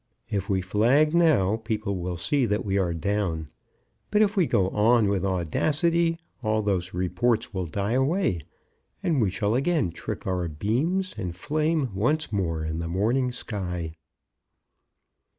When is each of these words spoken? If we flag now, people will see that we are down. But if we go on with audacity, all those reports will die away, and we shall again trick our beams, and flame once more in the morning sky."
If 0.31 0.49
we 0.49 0.61
flag 0.61 1.13
now, 1.13 1.57
people 1.57 1.95
will 1.97 2.17
see 2.17 2.47
that 2.47 2.65
we 2.65 2.75
are 2.79 2.91
down. 2.91 3.49
But 4.09 4.23
if 4.23 4.35
we 4.35 4.47
go 4.47 4.69
on 4.69 5.09
with 5.09 5.23
audacity, 5.23 6.17
all 6.41 6.63
those 6.63 6.91
reports 6.95 7.53
will 7.53 7.67
die 7.67 7.91
away, 7.91 8.41
and 9.03 9.21
we 9.21 9.29
shall 9.29 9.53
again 9.53 9.91
trick 9.91 10.25
our 10.25 10.47
beams, 10.47 11.13
and 11.19 11.35
flame 11.35 11.93
once 11.93 12.33
more 12.33 12.65
in 12.65 12.79
the 12.79 12.87
morning 12.87 13.31
sky." 13.31 13.91